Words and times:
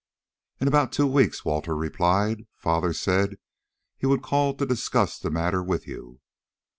"In 0.59 0.67
about 0.67 0.91
two 0.91 1.05
weeks," 1.05 1.45
Walter 1.45 1.75
replied. 1.75 2.47
"Father 2.57 2.91
said 2.91 3.37
he 3.99 4.07
would 4.07 4.23
call 4.23 4.55
to 4.55 4.65
discuss 4.65 5.19
the 5.19 5.29
matter 5.29 5.61
with 5.61 5.85
you." 5.87 6.21